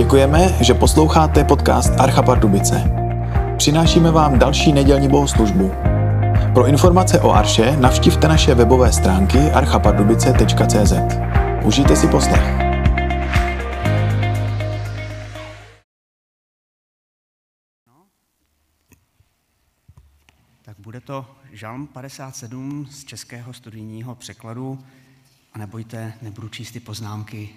[0.00, 2.84] Děkujeme, že posloucháte podcast Archa Pardubice.
[3.56, 5.70] Přinášíme vám další nedělní bohoslužbu.
[6.54, 10.92] Pro informace o Arše navštivte naše webové stránky archapardubice.cz.
[11.64, 12.42] Užijte si poslech.
[20.62, 24.78] Tak bude to Žalm 57 z českého studijního překladu.
[25.52, 27.48] A nebojte, nebudu číst ty poznámky,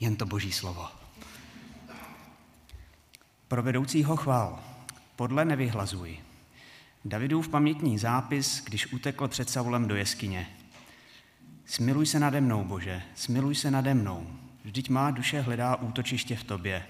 [0.00, 0.84] jen to boží slovo.
[3.48, 4.60] Pro vedoucího chvál.
[5.16, 6.18] Podle nevyhlazuj.
[7.04, 10.48] Davidův pamětní zápis, když utekl před Saulem do jeskyně.
[11.66, 14.26] Smiluj se nade mnou, Bože, smiluj se nade mnou.
[14.64, 16.86] Vždyť má duše hledá útočiště v tobě.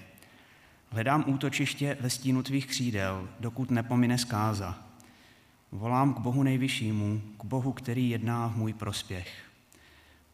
[0.89, 4.83] Hledám útočiště ve stínu tvých křídel, dokud nepomine zkáza.
[5.71, 9.43] Volám k Bohu nejvyššímu, k Bohu, který jedná v můj prospěch.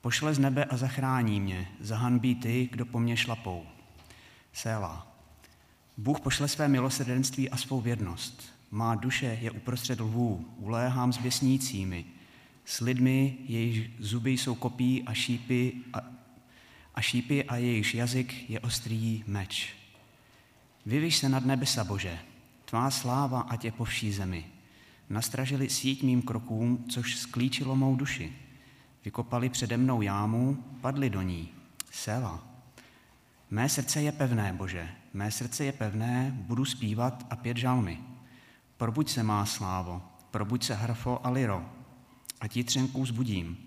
[0.02, 3.66] Pošle z nebe a zachrání mě, zahanbí ty, kdo po mně šlapou.
[4.54, 5.15] Séla.
[5.98, 8.44] Bůh pošle své milosrdenství a svou věrnost.
[8.72, 12.06] Má duše je uprostřed lvů, uléhám s běsnícími.
[12.66, 16.00] S lidmi, jejich zuby jsou kopí a šípy a,
[16.96, 19.74] a šípy a jejich jazyk je ostrý meč.
[20.86, 22.20] Vyvíš se nad nebesa, Bože,
[22.66, 24.46] tvá sláva ať je po vší zemi.
[25.10, 28.34] Nastražili síť mým krokům, což sklíčilo mou duši.
[29.06, 31.50] Vykopali přede mnou jámu, padli do ní.
[31.92, 32.48] Sela.
[33.50, 38.00] Mé srdce je pevné, Bože, mé srdce je pevné, budu zpívat a pět žalmy.
[38.78, 41.66] Probuď se má slávo, probuď se harfo a liro,
[42.42, 43.58] a ti třenku zbudím.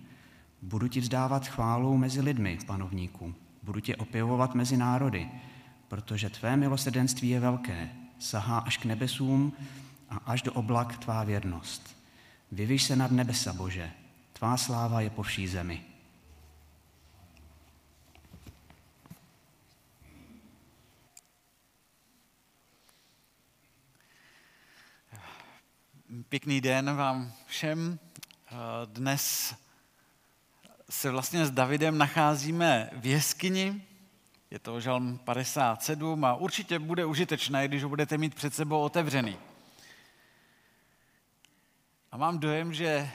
[0.62, 3.34] Budu ti vzdávat chválu mezi lidmi, panovníku.
[3.62, 5.28] Budu tě opěvovat mezi národy,
[5.88, 9.52] protože tvé milosrdenství je velké, sahá až k nebesům
[10.10, 11.96] a až do oblak tvá věrnost.
[12.52, 13.90] Vyvíš se nad nebesa, Bože,
[14.32, 15.84] tvá sláva je po vší zemi.
[26.28, 27.98] Pěkný den vám všem.
[28.84, 29.54] Dnes
[30.90, 33.86] se vlastně s Davidem nacházíme v jeskyni.
[34.50, 39.38] Je to žalm 57 a určitě bude užitečné, když ho budete mít před sebou otevřený.
[42.12, 43.10] A mám dojem, že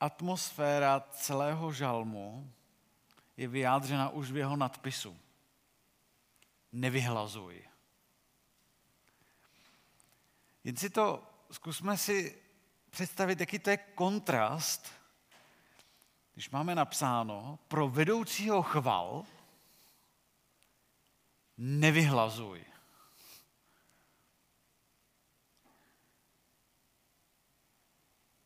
[0.00, 2.52] atmosféra celého žalmu
[3.36, 5.16] je vyjádřena už v jeho nadpisu.
[6.72, 7.62] Nevyhlazuj.
[10.66, 12.42] Jen si to zkusme si
[12.90, 14.92] představit, jaký to je kontrast,
[16.34, 19.26] když máme napsáno pro vedoucího chval
[21.56, 22.64] nevyhlazuj.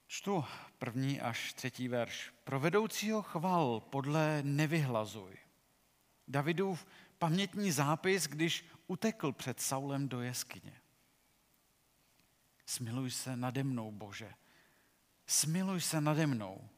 [0.07, 0.45] Čtu
[0.79, 2.33] první až třetí verš.
[2.45, 5.37] Pro vedoucího chval podle nevyhlazuj.
[6.29, 6.87] Davidův
[7.19, 10.80] pamětní zápis, když utekl před Saulem do jeskyně.
[12.71, 14.35] Smiluj se nade mnou, Bože.
[15.27, 16.69] Smiluj se nade mnou.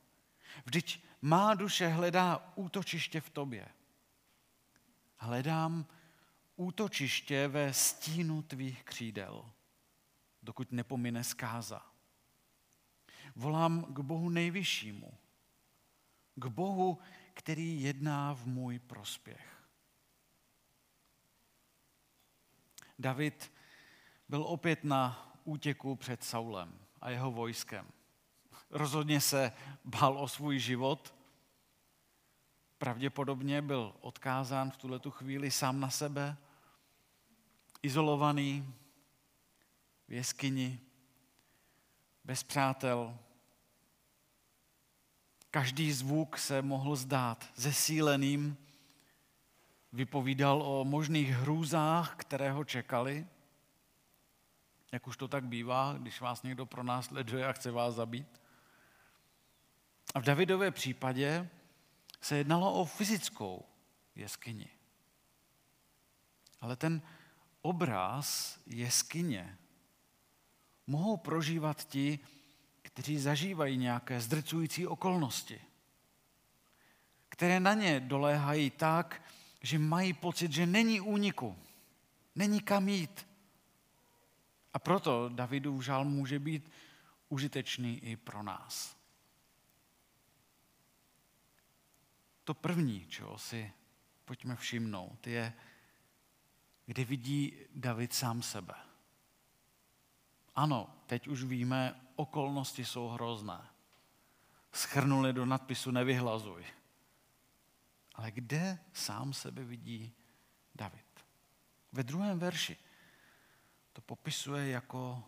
[0.65, 3.69] Vždyť má duše hledá útočiště v tobě.
[5.17, 5.87] Hledám
[6.57, 9.53] útočiště ve stínu tvých křídel,
[10.43, 11.87] dokud nepomine zkáza.
[13.37, 15.19] Volám k Bohu nejvyššímu,
[16.35, 16.99] k Bohu,
[17.35, 19.69] který jedná v můj prospěch.
[22.99, 23.53] David
[24.29, 27.87] byl opět na útěku před Saulem a jeho vojskem.
[28.71, 29.53] Rozhodně se
[29.85, 31.15] bál o svůj život.
[32.79, 36.37] Pravděpodobně byl odkázán v tuhle chvíli sám na sebe,
[37.83, 38.75] izolovaný
[40.09, 40.81] v jeskyni,
[42.25, 43.19] bez přátel.
[45.51, 48.57] Každý zvuk se mohl zdát zesíleným,
[49.93, 53.27] vypovídal o možných hrůzách, které ho čekali–
[54.93, 58.41] jak už to tak bývá, když vás někdo pronásleduje a chce vás zabít.
[60.15, 61.49] A v Davidově případě
[62.21, 63.65] se jednalo o fyzickou
[64.15, 64.69] jeskyni.
[66.61, 67.03] Ale ten
[67.63, 69.59] obraz jeskyně
[70.87, 72.19] mohou prožívat ti,
[72.83, 75.61] kteří zažívají nějaké zdrcující okolnosti,
[77.29, 79.23] které na ně doléhají tak,
[79.61, 81.59] že mají pocit, že není úniku,
[82.35, 83.27] není kam jít,
[84.73, 86.71] a proto Davidův žal může být
[87.29, 88.97] užitečný i pro nás.
[92.45, 93.73] To první, čeho si
[94.25, 95.55] pojďme všimnout, je,
[96.87, 98.75] kdy vidí David sám sebe.
[100.55, 103.69] Ano, teď už víme, okolnosti jsou hrozné.
[104.73, 106.65] Schrnuli do nadpisu nevyhlazuj.
[108.15, 110.15] Ale kde sám sebe vidí
[110.75, 111.07] David.
[111.93, 112.77] Ve druhém verši
[113.93, 115.25] to popisuje jako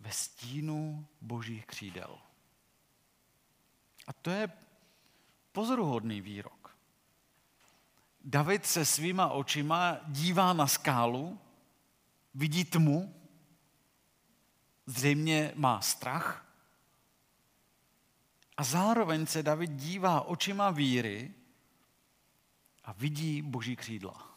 [0.00, 2.18] ve stínu božích křídel.
[4.06, 4.52] A to je
[5.52, 6.76] pozoruhodný výrok.
[8.24, 11.38] David se svýma očima dívá na skálu,
[12.34, 13.14] vidí tmu,
[14.86, 16.48] zřejmě má strach
[18.56, 21.34] a zároveň se David dívá očima víry
[22.84, 24.27] a vidí boží křídla.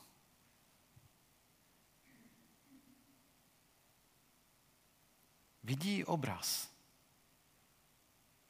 [5.63, 6.71] Vidí obraz.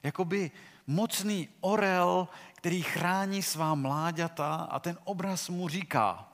[0.03, 0.51] Jakoby
[0.87, 6.27] mocný orel, který chrání svá mláďata a ten obraz mu říká,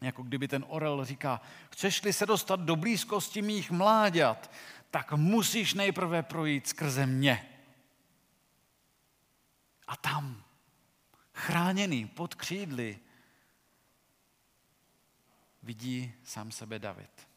[0.00, 1.40] jako kdyby ten orel říká,
[1.70, 4.50] chceš-li se dostat do blízkosti mých mláďat,
[4.90, 7.46] tak musíš nejprve projít skrze mě.
[9.86, 10.44] A tam,
[11.34, 12.98] chráněný pod křídly,
[15.62, 17.29] vidí sám sebe David.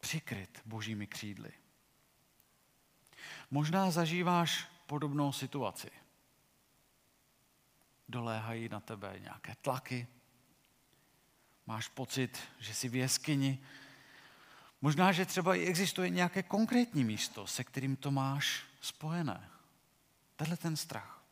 [0.00, 1.52] Přikryt božími křídly.
[3.50, 5.90] Možná zažíváš podobnou situaci.
[8.08, 10.06] Doléhají na tebe nějaké tlaky,
[11.66, 13.58] máš pocit, že jsi v jeskyni.
[14.80, 19.50] Možná, že třeba i existuje nějaké konkrétní místo, se kterým to máš spojené.
[20.36, 21.24] Tenhle ten strach.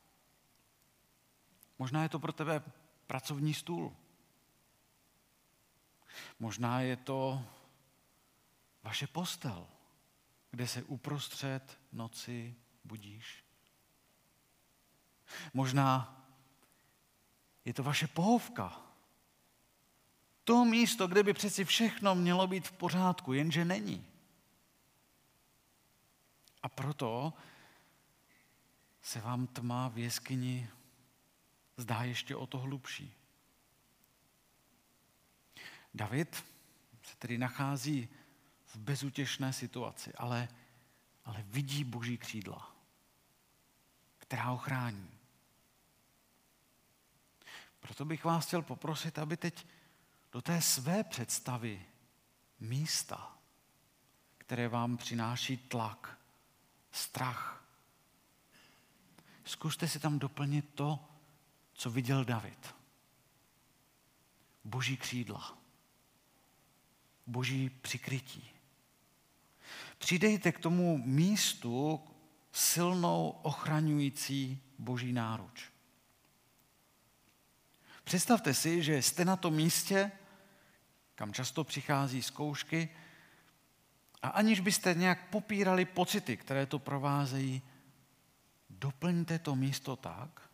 [1.78, 2.62] Možná je to pro tebe
[3.06, 3.96] pracovní stůl.
[6.38, 7.44] Možná je to
[8.86, 9.68] vaše postel,
[10.50, 12.54] kde se uprostřed noci
[12.84, 13.44] budíš.
[15.54, 16.16] Možná
[17.64, 18.80] je to vaše pohovka.
[20.44, 24.06] To místo, kde by přeci všechno mělo být v pořádku, jenže není.
[26.62, 27.32] A proto
[29.00, 30.70] se vám tma v jeskyni
[31.76, 33.14] zdá ještě o to hlubší.
[35.94, 36.44] David
[37.02, 38.08] se tedy nachází
[38.76, 40.48] v bezutěšné situaci, ale,
[41.24, 42.76] ale vidí boží křídla,
[44.18, 45.10] která ho chrání.
[47.80, 49.66] Proto bych vás chtěl poprosit, aby teď
[50.32, 51.86] do té své představy
[52.60, 53.38] místa,
[54.38, 56.18] které vám přináší tlak,
[56.90, 57.64] strach,
[59.44, 61.08] zkuste si tam doplnit to,
[61.74, 62.74] co viděl David.
[64.64, 65.58] Boží křídla.
[67.26, 68.55] Boží přikrytí.
[69.98, 72.00] Přidejte k tomu místu
[72.52, 75.70] silnou ochraňující boží náruč.
[78.04, 80.12] Představte si, že jste na tom místě,
[81.14, 82.88] kam často přichází zkoušky,
[84.22, 87.62] a aniž byste nějak popírali pocity, které to provázejí,
[88.70, 90.50] doplňte to místo tak,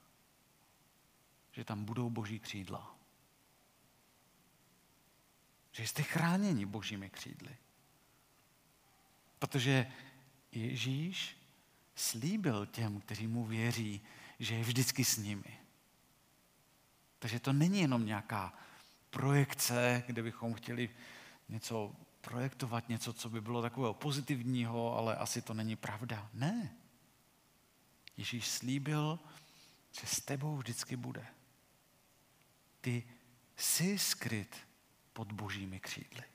[1.52, 2.96] že tam budou boží křídla.
[5.72, 7.56] Že jste chráněni božími křídly.
[9.42, 9.92] Protože
[10.52, 11.36] Ježíš
[11.94, 14.00] slíbil těm, kteří mu věří,
[14.38, 15.58] že je vždycky s nimi.
[17.18, 18.58] Takže to není jenom nějaká
[19.10, 20.90] projekce, kde bychom chtěli
[21.48, 26.30] něco projektovat, něco, co by bylo takového pozitivního, ale asi to není pravda.
[26.32, 26.76] Ne.
[28.16, 29.18] Ježíš slíbil,
[30.00, 31.26] že s tebou vždycky bude.
[32.80, 33.04] Ty
[33.56, 34.56] jsi skryt
[35.12, 36.31] pod božími křídly.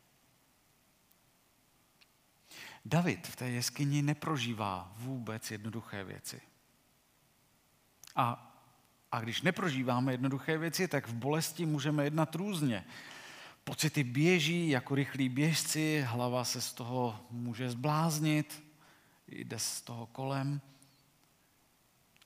[2.88, 6.41] David v té jeskyni neprožívá vůbec jednoduché věci.
[8.15, 8.53] A,
[9.12, 12.86] a když neprožíváme jednoduché věci, tak v bolesti můžeme jednat různě.
[13.63, 18.63] Pocity běží jako rychlí běžci, hlava se z toho může zbláznit,
[19.27, 20.62] jde z toho kolem.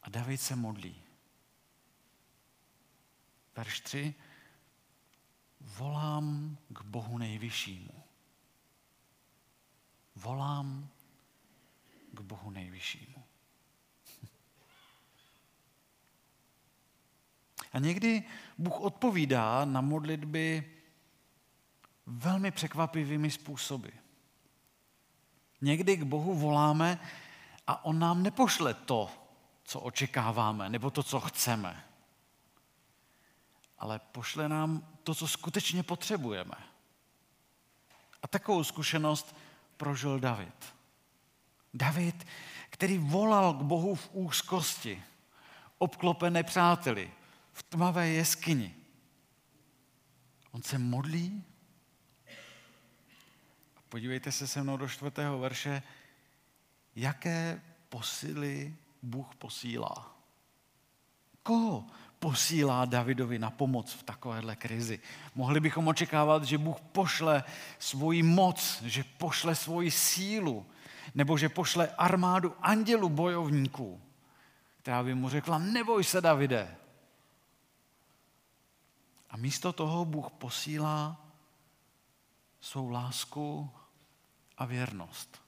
[0.04, 0.96] A David se modlí.
[3.56, 4.14] Verš 3.
[5.62, 8.01] Volám k Bohu nejvyššímu.
[10.22, 10.90] Volám
[12.12, 13.24] k Bohu nejvyššímu.
[17.74, 18.24] A někdy
[18.58, 20.72] Bůh odpovídá na modlitby
[22.06, 23.90] velmi překvapivými způsoby.
[25.62, 27.00] Někdy k Bohu voláme
[27.68, 29.10] a On nám nepošle to,
[29.64, 31.84] co očekáváme, nebo to, co chceme.
[33.78, 36.56] Ale pošle nám to, co skutečně potřebujeme.
[38.24, 39.36] A takovou zkušenost
[39.82, 40.76] prožil David.
[41.74, 42.28] David,
[42.70, 45.04] který volal k Bohu v úzkosti,
[45.78, 47.12] obklopen nepřáteli,
[47.54, 48.76] v tmavé jeskyni.
[50.52, 51.44] On se modlí.
[53.76, 55.84] A podívejte se se mnou do čtvrtého verše,
[56.96, 60.16] jaké posily Bůh posílá.
[61.44, 61.88] Koho
[62.22, 65.00] posílá Davidovi na pomoc v takovéhle krizi.
[65.36, 67.44] Mohli bychom očekávat, že Bůh pošle
[67.80, 70.66] svoji moc, že pošle svoji sílu,
[71.16, 74.02] nebo že pošle armádu andělů bojovníků,
[74.82, 76.78] která by mu řekla, neboj se, Davide.
[79.30, 81.26] A místo toho Bůh posílá
[82.62, 83.70] svou lásku
[84.58, 85.42] a věrnost.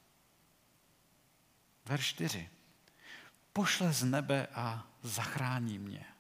[1.85, 2.49] Verš 4.
[3.53, 6.12] Pošle z nebe a zachrání mě.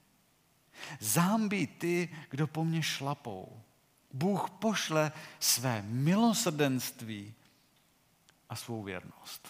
[0.99, 3.61] Zámbí ty, kdo po mně šlapou.
[4.13, 7.33] Bůh pošle své milosrdenství
[8.49, 9.47] a svou věrnost.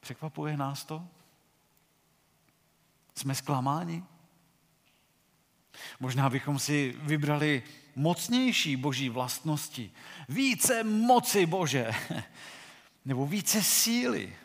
[0.00, 1.08] Překvapuje nás to?
[3.14, 4.04] Jsme zklamáni?
[6.00, 7.62] Možná bychom si vybrali
[7.96, 9.92] mocnější boží vlastnosti,
[10.28, 11.90] více moci Bože,
[13.04, 14.36] nebo více síly,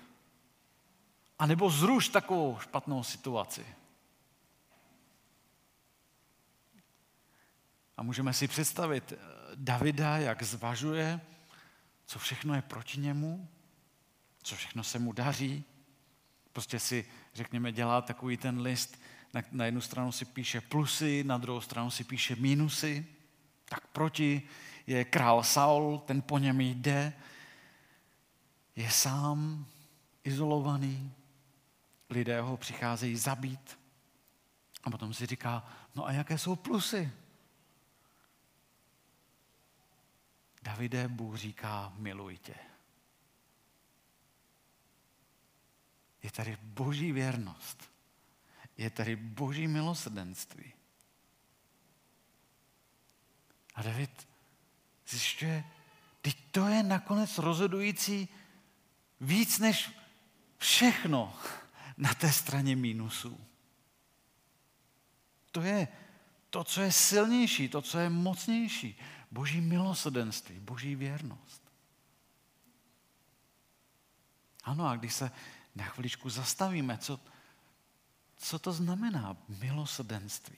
[1.40, 3.66] a nebo zruš takovou špatnou situaci.
[7.98, 9.18] A můžeme si představit eh,
[9.56, 11.22] Davida, jak zvažuje,
[12.06, 13.50] co všechno je proti němu,
[14.44, 15.64] co všechno se mu daří.
[16.54, 19.02] Prostě si, řekněme, dělá takový ten list,
[19.52, 23.06] na, jednu stranu si píše plusy, na druhou stranu si píše mínusy.
[23.66, 24.42] Tak proti
[24.88, 27.14] je král Saul, ten po něm jde,
[28.76, 29.66] je sám,
[30.24, 31.12] izolovaný,
[32.10, 33.80] lidé ho přicházejí zabít.
[34.84, 37.12] A potom si říká, no a jaké jsou plusy?
[40.62, 42.56] Davide, Bůh říká, miluj tě.
[46.24, 47.92] Je tady boží věrnost.
[48.78, 50.74] Je tady boží milosrdenství.
[53.76, 54.28] A David
[55.08, 55.64] zjišťuje,
[56.22, 58.30] teď to je nakonec rozhodující
[59.22, 59.92] víc než
[60.58, 61.36] všechno
[61.98, 63.40] na té straně mínusů.
[65.52, 65.88] To je
[66.50, 69.00] to, co je silnější, to, co je mocnější.
[69.32, 71.62] Boží milosrdenství, boží věrnost.
[74.64, 75.32] Ano, a když se
[75.76, 77.20] na chviličku zastavíme, co,
[78.38, 80.58] co to znamená milosrdenství?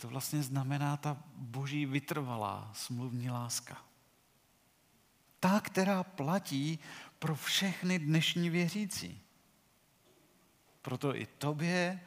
[0.00, 3.84] To vlastně znamená ta boží vytrvalá smluvní láska.
[5.40, 6.78] Ta, která platí
[7.18, 9.20] pro všechny dnešní věřící.
[10.82, 12.00] Proto i tobě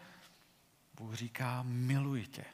[0.96, 2.46] Bůh říká, miluji tě.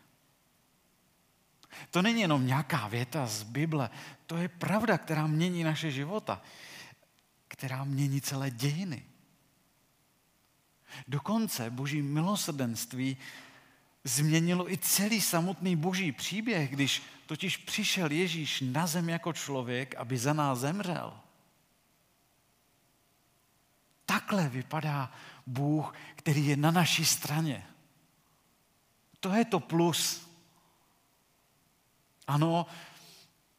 [1.91, 3.89] To není jenom nějaká věta z Bible,
[4.25, 6.41] to je pravda, která mění naše života,
[7.47, 9.05] která mění celé dějiny.
[11.07, 13.17] Dokonce boží milosrdenství
[14.03, 20.17] změnilo i celý samotný boží příběh, když totiž přišel Ježíš na zem jako člověk, aby
[20.17, 21.19] za nás zemřel.
[24.05, 25.11] Takhle vypadá
[25.47, 27.67] Bůh, který je na naší straně.
[29.19, 30.29] To je to plus.
[32.27, 32.65] Ano,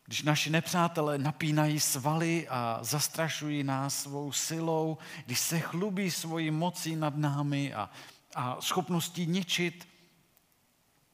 [0.04, 6.96] když naši nepřátelé napínají svaly a zastrašují nás svou silou, když se chlubí svojí mocí
[6.96, 7.90] nad námi a,
[8.34, 9.88] a schopností ničit,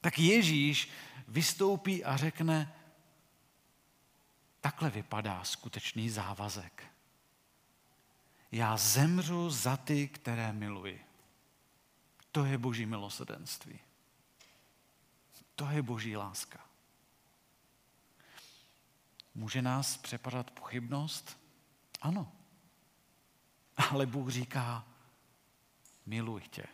[0.00, 0.88] tak Ježíš
[1.28, 2.74] vystoupí a řekne,
[4.60, 6.92] takhle vypadá skutečný závazek.
[8.52, 11.06] Já zemřu za ty, které miluji.
[12.32, 13.78] To je boží milosrdenství.
[15.54, 16.66] To je boží láska.
[19.34, 21.38] Může nás přepadat pochybnost?
[22.00, 22.32] Ano.
[23.90, 24.84] Ale Bůh říká,
[26.06, 26.64] miluj tě.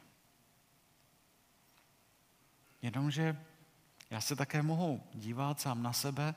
[2.82, 3.46] Jenomže
[4.12, 6.34] já se také mohu dívat sám na sebe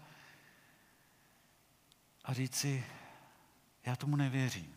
[2.23, 2.85] a říct si,
[3.85, 4.75] já tomu nevěřím.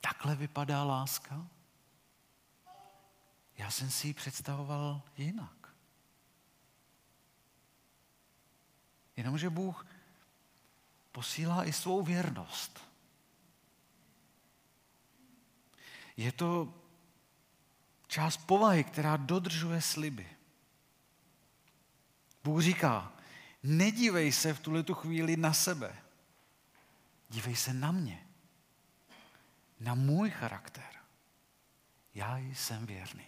[0.00, 1.48] Takhle vypadá láska?
[3.56, 5.74] Já jsem si ji představoval jinak.
[9.16, 9.86] Jenomže Bůh
[11.12, 12.80] posílá i svou věrnost.
[16.16, 16.74] Je to
[18.06, 20.37] část povahy, která dodržuje sliby.
[22.48, 23.12] Bůh říká,
[23.62, 25.96] nedívej se v tuhle tu chvíli na sebe.
[27.28, 28.26] Dívej se na mě.
[29.80, 30.92] Na můj charakter.
[32.14, 33.24] Já jsem věrný.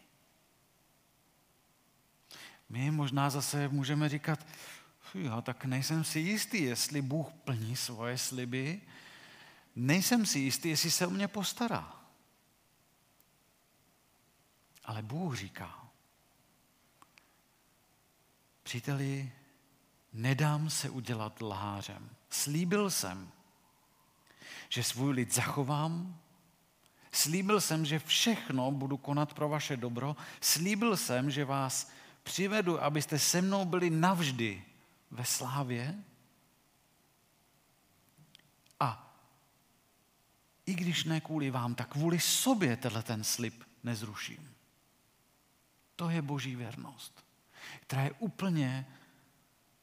[2.68, 4.46] My možná zase můžeme říkat,
[5.14, 8.80] jo, tak nejsem si jistý, jestli Bůh plní svoje sliby,
[9.76, 11.92] nejsem si jistý, jestli se o mě postará.
[14.84, 15.89] Ale Bůh říká,
[18.62, 19.32] příteli,
[20.12, 22.10] nedám se udělat lhářem.
[22.30, 23.32] Slíbil jsem,
[24.68, 26.20] že svůj lid zachovám
[27.12, 30.16] Slíbil jsem, že všechno budu konat pro vaše dobro.
[30.40, 31.90] Slíbil jsem, že vás
[32.22, 34.64] přivedu, abyste se mnou byli navždy
[35.10, 36.04] ve slávě.
[38.80, 39.16] A
[40.66, 44.54] i když ne kvůli vám, tak kvůli sobě tenhle ten slib nezruším.
[45.96, 47.24] To je boží věrnost,
[47.80, 48.86] která je úplně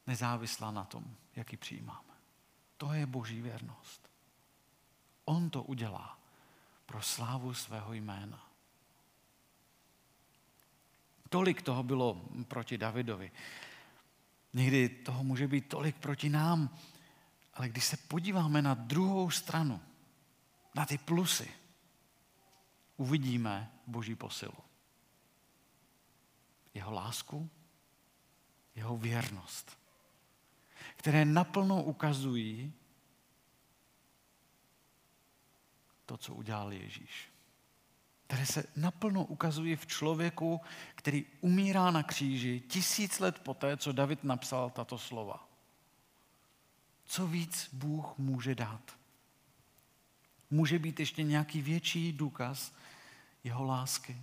[0.07, 2.13] nezávislá na tom, jak ji přijímáme.
[2.77, 4.09] To je boží věrnost.
[5.25, 6.19] On to udělá
[6.85, 8.47] pro slávu svého jména.
[11.29, 13.31] Tolik toho bylo proti Davidovi.
[14.53, 16.77] Někdy toho může být tolik proti nám,
[17.53, 19.81] ale když se podíváme na druhou stranu,
[20.75, 21.51] na ty plusy,
[22.97, 24.57] uvidíme Boží posilu.
[26.73, 27.49] Jeho lásku,
[28.77, 29.77] jeho věrnost,
[30.95, 32.73] které naplno ukazují
[36.05, 37.29] to, co udělal Ježíš.
[38.27, 40.61] Které se naplno ukazují v člověku,
[40.95, 45.47] který umírá na kříži tisíc let poté, co David napsal tato slova.
[47.05, 48.97] Co víc Bůh může dát?
[50.49, 52.73] Může být ještě nějaký větší důkaz
[53.43, 54.21] jeho lásky?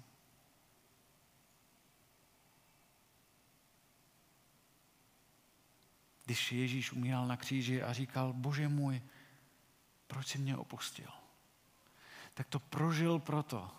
[6.24, 9.02] Když Ježíš umíral na kříži a říkal, bože můj,
[10.06, 11.10] proč jsi mě opustil?
[12.34, 13.70] Tak to prožil proto,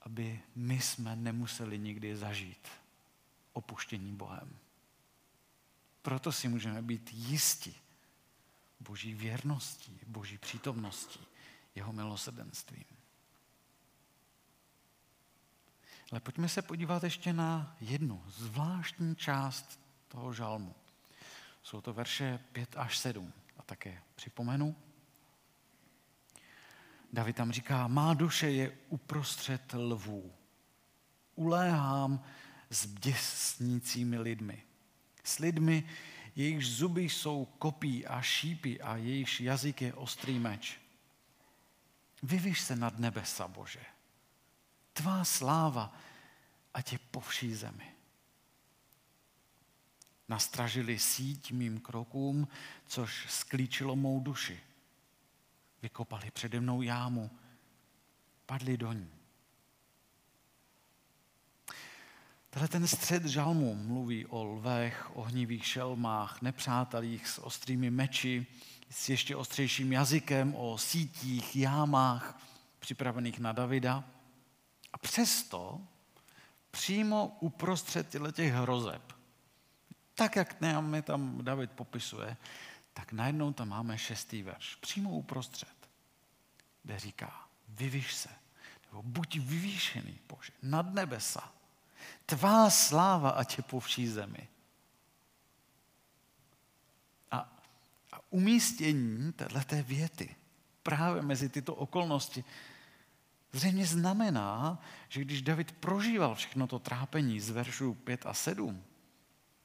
[0.00, 2.68] aby my jsme nemuseli nikdy zažít
[3.52, 4.58] opuštění Bohem.
[6.02, 7.74] Proto si můžeme být jisti
[8.80, 11.20] boží věrností, boží přítomností,
[11.74, 12.84] jeho milosrdenstvím.
[16.10, 19.83] Ale pojďme se podívat ještě na jednu zvláštní část
[20.14, 20.74] toho žalmu.
[21.62, 23.32] Jsou to verše 5 až 7.
[23.58, 24.76] A také připomenu.
[27.12, 30.32] David tam říká, má duše je uprostřed lvů.
[31.34, 32.24] Uléhám
[32.70, 34.62] s běsnícími lidmi.
[35.24, 35.88] S lidmi,
[36.36, 40.80] jejichž zuby jsou kopí a šípy a jejichž jazyk je ostrý meč.
[42.22, 43.84] Vyvíš se nad nebesa, Bože.
[44.92, 45.92] Tvá sláva,
[46.74, 47.93] ať je po vší zemi.
[50.28, 52.48] Nastražili síť mým krokům,
[52.86, 54.60] což sklíčilo mou duši.
[55.82, 57.30] Vykopali přede mnou jámu,
[58.46, 59.10] padli do ní.
[62.50, 68.46] Tenhle ten střed žalmu mluví o lvech, ohnivých šelmách, nepřátelích s ostrými meči,
[68.90, 72.42] s ještě ostřejším jazykem, o sítích, jámách
[72.78, 74.04] připravených na Davida.
[74.92, 75.80] A přesto
[76.70, 79.13] přímo uprostřed těch hrozeb,
[80.14, 82.36] tak jak nám tam David popisuje,
[82.92, 85.74] tak najednou tam máme šestý verš, přímo uprostřed,
[86.82, 88.28] kde říká, vyvíš se,
[88.86, 91.52] nebo buď vyvýšený, Bože, nad nebesa,
[92.26, 94.48] tvá sláva a tě po vší zemi.
[97.30, 97.38] A,
[98.12, 100.36] a umístění této věty
[100.82, 102.44] právě mezi tyto okolnosti
[103.52, 108.84] zřejmě znamená, že když David prožíval všechno to trápení z veršů 5 a 7,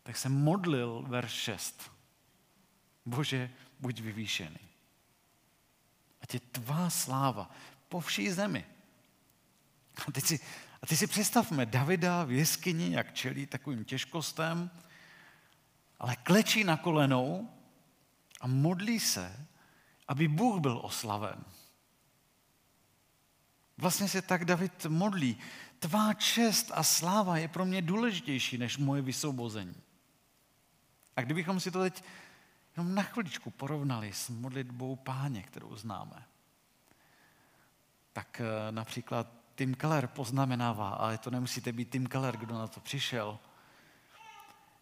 [0.10, 1.91] tak se modlil verš 6.
[3.06, 4.60] Bože, buď vyvýšený.
[6.22, 7.45] Ať je tvá sláva
[7.89, 8.65] po vší zemi.
[10.08, 10.39] A teď si,
[10.82, 14.72] a teď si představme Davida v jeskyni, jak čelí takovým těžkostem,
[16.00, 17.50] ale klečí na kolenou
[18.41, 19.45] a modlí se,
[20.08, 21.45] aby Bůh byl oslaven.
[23.78, 25.38] Vlastně se tak David modlí.
[25.80, 29.88] Tvá čest a sláva je pro mě důležitější než moje vysvobození.
[31.19, 32.03] A kdybychom si to teď
[32.77, 36.25] jenom na chviličku porovnali s modlitbou páně, kterou známe,
[38.13, 42.79] tak eh, například Tim Keller poznamenává, ale to nemusíte být Tim Keller, kdo na to
[42.79, 43.39] přišel,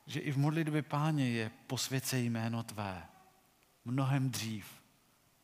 [0.08, 3.08] že i v modlitbě páně je posvěce jméno tvé
[3.86, 4.82] mnohem dřív,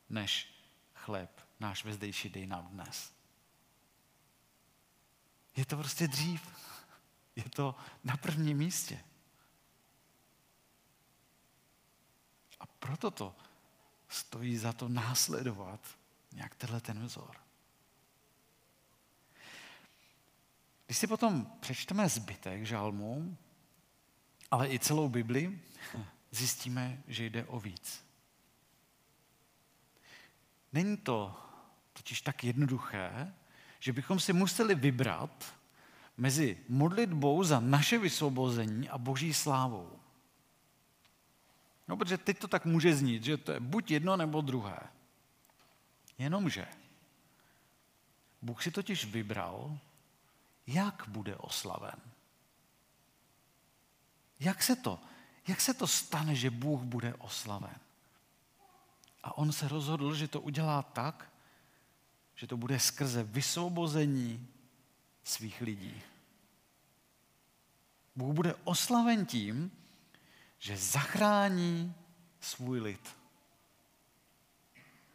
[0.09, 3.13] než chléb náš vezdejší dej nám dnes.
[5.55, 6.41] Je to prostě dřív.
[7.35, 8.99] Je to na prvním místě.
[12.63, 13.35] A proto to
[14.07, 15.79] stojí za to následovat
[16.33, 17.35] nějak tenhle ten vzor.
[20.85, 23.37] Když si potom přečteme zbytek žalmu,
[24.51, 25.59] ale i celou Bibli,
[26.31, 28.05] zjistíme, že jde o víc.
[30.73, 31.35] Není to
[31.93, 33.33] totiž tak jednoduché,
[33.79, 35.55] že bychom si museli vybrat
[36.17, 40.02] mezi modlitbou za naše vysvobození a boží slávou.
[41.87, 44.79] No, protože teď to tak může znít, že to je buď jedno nebo druhé.
[46.17, 46.67] Jenomže
[48.41, 49.77] Bůh si totiž vybral,
[50.67, 52.01] jak bude oslaven.
[54.39, 54.99] Jak se to,
[55.47, 57.75] jak se to stane, že Bůh bude oslaven?
[59.23, 61.31] A on se rozhodl, že to udělá tak,
[62.35, 64.47] že to bude skrze vysvobození
[65.23, 66.01] svých lidí.
[68.15, 69.71] Bůh bude oslaven tím,
[70.63, 71.95] že zachrání
[72.39, 73.17] svůj lid.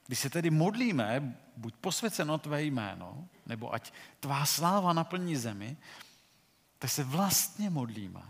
[0.06, 5.76] Když se tedy modlíme, buď posvěceno tvé jméno, nebo ať tvá sláva naplní zemi,
[6.78, 8.22] tak se vlastně modlíme.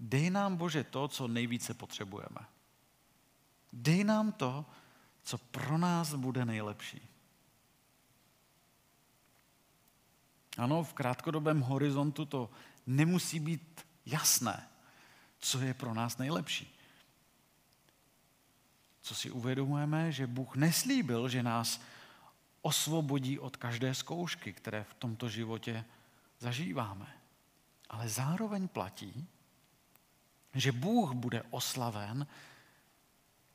[0.00, 2.46] Dej nám, Bože, to, co nejvíce potřebujeme.
[3.72, 4.64] Dej nám to,
[5.22, 7.08] co pro nás bude nejlepší.
[10.58, 12.50] Ano, v krátkodobém horizontu to
[12.86, 14.68] nemusí být jasné,
[15.46, 16.78] co je pro nás nejlepší.
[19.00, 21.80] Co si uvědomujeme, že Bůh neslíbil, že nás
[22.62, 25.84] osvobodí od každé zkoušky, které v tomto životě
[26.38, 27.06] zažíváme.
[27.88, 29.26] Ale zároveň platí,
[30.54, 32.26] že Bůh bude oslaven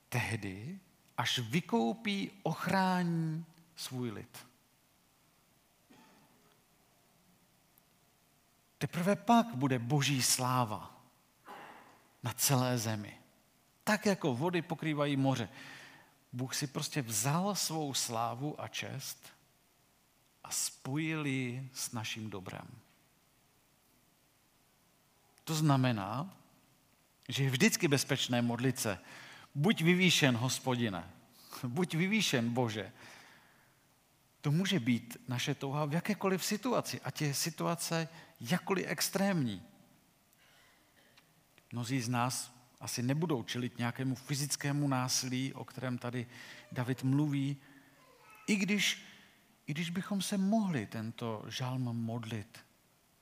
[0.09, 0.79] tehdy,
[1.17, 4.47] až vykoupí, ochrání svůj lid.
[8.77, 11.00] Teprve pak bude boží sláva
[12.23, 13.17] na celé zemi.
[13.83, 15.49] Tak jako vody pokrývají moře.
[16.33, 19.33] Bůh si prostě vzal svou slávu a čest
[20.43, 22.67] a spojil ji s naším dobrem.
[25.43, 26.37] To znamená,
[27.29, 28.99] že je vždycky bezpečné modlit se.
[29.55, 31.09] Buď vyvýšen, hospodine,
[31.63, 32.91] buď vyvýšen, Bože.
[34.41, 38.07] To může být naše touha v jakékoliv situaci, ať je situace
[38.41, 39.61] jakkoliv extrémní.
[41.71, 46.27] Mnozí z nás asi nebudou čelit nějakému fyzickému násilí, o kterém tady
[46.71, 47.57] David mluví,
[48.47, 49.05] i když,
[49.67, 52.59] i když bychom se mohli tento žalm modlit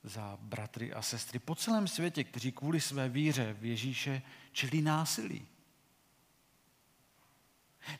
[0.02, 5.46] za bratry a sestry po celém světě, kteří kvůli své víře v Ježíše čelí násilí.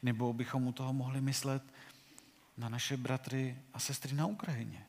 [0.02, 1.62] Nebo bychom u toho mohli myslet
[2.56, 4.86] na naše bratry a sestry na Ukrajině.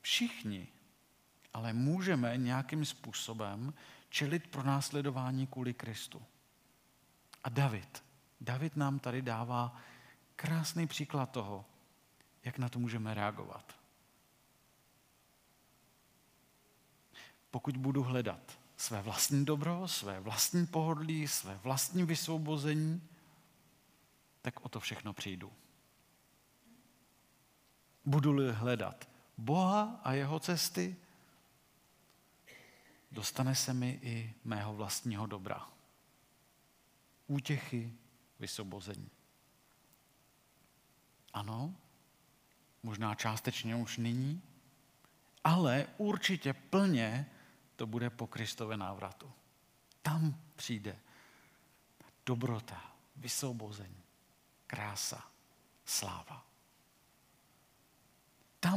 [0.00, 0.68] Všichni
[1.58, 3.74] ale můžeme nějakým způsobem
[4.08, 6.22] čelit pro následování kvůli Kristu.
[7.44, 8.04] A David,
[8.40, 9.76] David nám tady dává
[10.36, 11.64] krásný příklad toho,
[12.44, 13.76] jak na to můžeme reagovat.
[17.50, 23.08] Pokud budu hledat své vlastní dobro, své vlastní pohodlí, své vlastní vysvobození,
[24.42, 25.52] tak o to všechno přijdu.
[28.04, 30.96] Budu-li hledat Boha a jeho cesty,
[33.10, 35.68] dostane se mi i mého vlastního dobra.
[37.26, 37.92] Útěchy,
[38.38, 39.10] vysobození.
[41.32, 41.74] Ano,
[42.82, 44.42] možná částečně už nyní,
[45.44, 47.26] ale určitě plně
[47.76, 49.32] to bude po Kristově návratu.
[50.02, 50.98] Tam přijde
[52.26, 54.02] dobrota, vysobození,
[54.66, 55.30] krása,
[55.84, 56.47] sláva.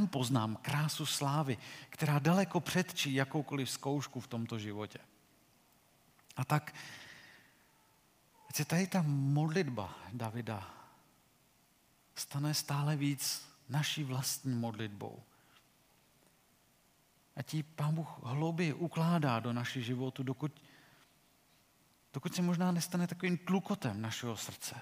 [0.02, 1.58] Tam poznám krásu slávy,
[1.90, 5.00] která daleko předčí jakoukoliv zkoušku v tomto životě.
[6.36, 6.76] A tak
[8.50, 10.74] ať se tady ta modlitba Davida
[12.16, 15.24] stane stále víc naší vlastní modlitbou.
[17.36, 20.62] A ti Pán Bůh hlouběji ukládá do našich životu, dokud,
[22.14, 24.76] dokud se možná nestane takovým tlukotem našeho srdce.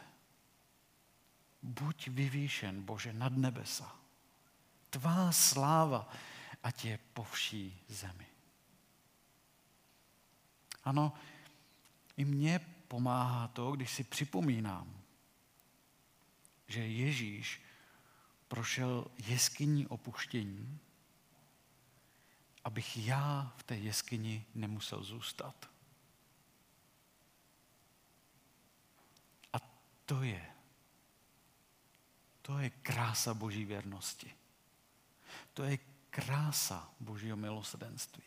[1.62, 3.99] Buď vyvýšen, Bože, nad nebesa
[4.90, 6.10] tvá sláva,
[6.64, 8.28] ať je po vší zemi.
[10.84, 11.14] Ano,
[12.18, 15.02] i mně pomáhá to, když si připomínám,
[16.68, 17.62] že Ježíš
[18.48, 20.80] prošel jeskyní opuštění,
[22.64, 25.70] abych já v té jeskyni nemusel zůstat.
[29.54, 29.58] A
[30.06, 30.46] to je,
[32.42, 34.36] to je krása Boží věrnosti.
[35.60, 35.78] To je
[36.10, 38.24] krása Božího milosrdenství.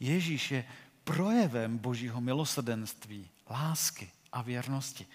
[0.00, 0.68] Ježíš je
[1.04, 5.06] projevem Božího milosrdenství, lásky a věrnosti.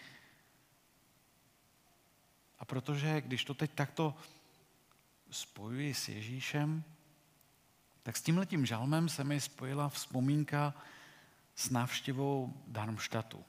[2.60, 4.16] A protože, když to teď takto
[5.32, 6.84] spojuji s Ježíšem,
[8.04, 10.74] tak s tímhletím žalmem se mi spojila vzpomínka
[11.56, 13.46] s návštěvou Darmstadtu.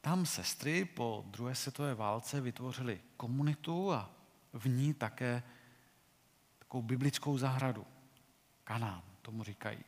[0.00, 4.10] Tam sestry po druhé světové válce vytvořily komunitu a
[4.52, 5.42] v ní také
[6.68, 7.86] takovou biblickou zahradu.
[8.64, 9.78] Kanán, tomu říkají.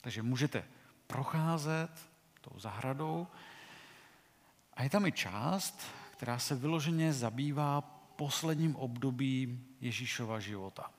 [0.00, 0.64] Takže můžete
[1.06, 1.90] procházet
[2.40, 3.26] tou zahradou
[4.74, 5.80] a je tam i část,
[6.12, 7.80] která se vyloženě zabývá
[8.16, 10.90] posledním období Ježíšova života.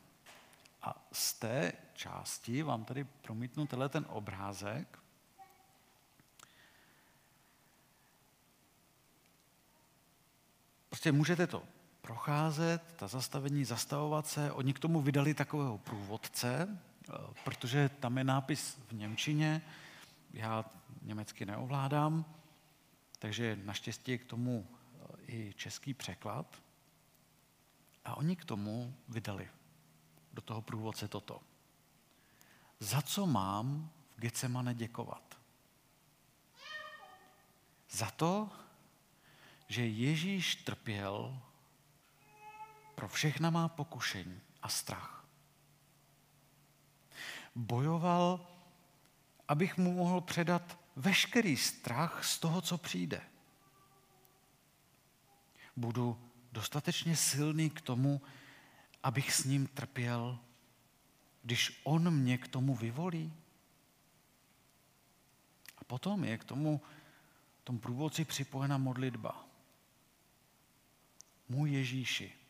[0.82, 5.00] A z té části vám tady promítnu tenhle ten obrázek.
[10.90, 11.64] Prostě můžete to
[12.12, 14.52] procházet, ta zastavení, zastavovat se.
[14.52, 19.62] Oni k tomu vydali takového průvodce, eh, protože tam je nápis v Němčině,
[20.34, 20.66] já
[21.02, 22.26] německy neovládám,
[23.20, 26.62] takže naštěstí je k tomu eh, i český překlad.
[28.06, 29.50] A oni k tomu vydali
[30.34, 31.42] do toho průvodce toto.
[32.80, 35.38] Za co mám v Getsemane děkovat?
[37.90, 38.50] Za to,
[39.68, 41.42] že Ježíš trpěl
[42.96, 45.26] pro všechna má pokušení a strach.
[47.56, 48.48] Bojoval,
[49.48, 53.22] abych mu mohl předat veškerý strach z toho, co přijde.
[55.76, 58.22] Budu dostatečně silný k tomu,
[59.04, 60.40] abych s ním trpěl,
[61.44, 63.34] když on mě k tomu vyvolí.
[65.78, 66.82] A potom je k tomu,
[67.64, 69.46] tomu průvodci připojena modlitba.
[71.50, 72.41] Můj Ježíši,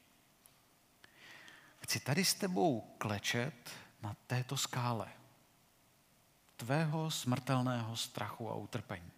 [1.92, 3.70] chci tady s tebou klečet
[4.02, 5.14] na této skále
[6.56, 9.12] tvého smrtelného strachu a utrpení.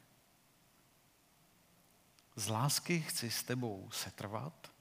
[2.35, 4.71] Z lásky chci s tebou setrvat,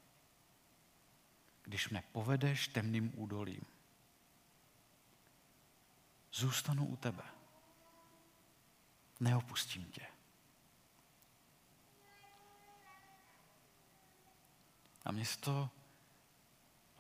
[1.63, 3.65] když mne povedeš temným údolím.
[6.33, 7.25] Zůstanu u tebe.
[9.21, 10.07] Neopustím tě.
[15.05, 15.82] A mě to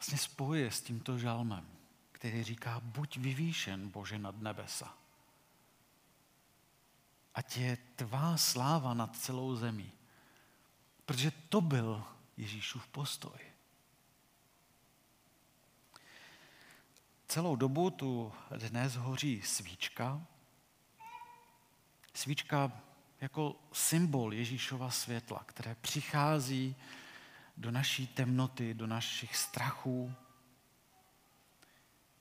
[0.02, 1.66] vlastně spojuje s tímto žalmem,
[2.12, 4.98] který říká, buď vyvýšen, Bože, nad nebesa.
[7.34, 9.92] Ať je tvá sláva nad celou zemí.
[11.04, 12.04] Protože to byl
[12.36, 13.38] Ježíšův postoj.
[17.28, 18.32] Celou dobu tu
[18.68, 20.26] dnes hoří svíčka.
[22.14, 22.72] Svíčka
[23.20, 26.76] jako symbol Ježíšova světla, které přichází
[27.56, 30.14] do naší temnoty, do našich strachů.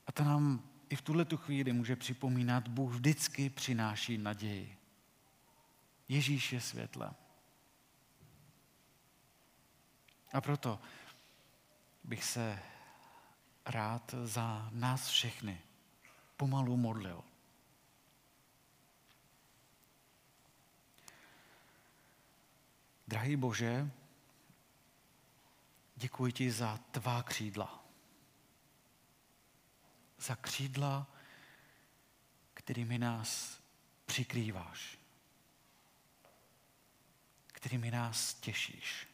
[0.08, 4.78] A to nám i v tuhle tu chvíli může připomínat, Bůh vždycky přináší naději.
[6.08, 7.16] Ježíš je světlem.
[10.34, 10.80] A proto
[12.04, 12.60] bych se
[13.66, 15.62] rád za nás všechny
[16.38, 17.24] pomalu modlil.
[23.08, 23.92] Drahý Bože,
[26.02, 27.84] Děkuji ti za tvá křídla.
[30.18, 31.08] Za křídla,
[32.54, 33.62] kterými nás
[34.06, 34.98] přikrýváš.
[37.48, 39.08] Kterými nás těšíš.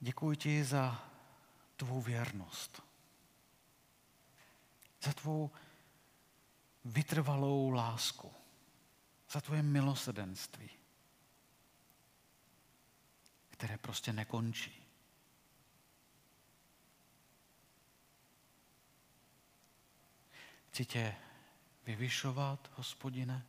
[0.00, 1.10] Děkuji ti za
[1.76, 2.82] tvou věrnost.
[5.02, 5.50] Za tvou
[6.84, 8.43] vytrvalou lásku
[9.30, 10.70] za tvoje milosedenství,
[13.50, 14.84] které prostě nekončí.
[20.68, 21.16] Chci tě
[21.84, 23.46] vyvyšovat, hospodine,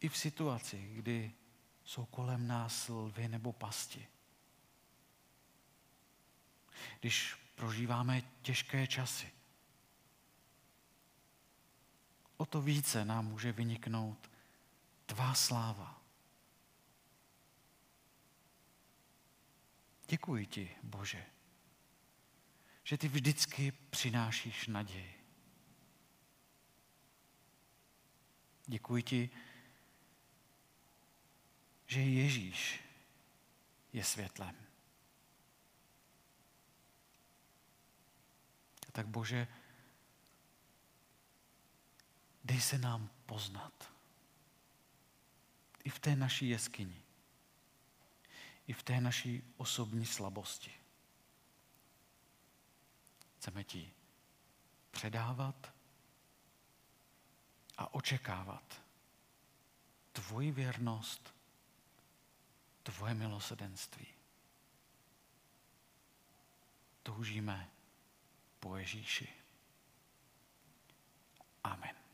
[0.00, 1.32] i v situaci, kdy
[1.84, 4.08] jsou kolem nás lvy nebo pasti.
[7.00, 9.32] Když prožíváme těžké časy,
[12.40, 14.30] o to více nám může vyniknout
[15.06, 16.02] tvá sláva.
[20.08, 21.26] Děkuji ti, Bože,
[22.84, 25.14] že ty vždycky přinášíš naději.
[28.66, 29.30] Děkuji ti,
[31.86, 32.80] že Ježíš
[33.92, 34.56] je světlem.
[38.92, 39.48] Tak Bože,
[42.50, 43.92] Dej se nám poznat.
[45.84, 47.02] I v té naší jeskyni.
[48.66, 50.72] I v té naší osobní slabosti.
[53.36, 53.92] Chceme ti
[54.90, 55.72] předávat
[57.76, 58.82] a očekávat
[60.12, 61.34] tvoji věrnost,
[62.82, 64.06] tvoje milosedenství.
[67.02, 67.70] Toužíme
[68.60, 69.28] po Ježíši.
[71.64, 72.09] Amen.